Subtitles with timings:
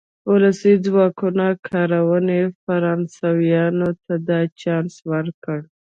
[0.31, 5.59] ولسي ځواکونو کارونې فرانسویانو ته دا چانس ورکړ.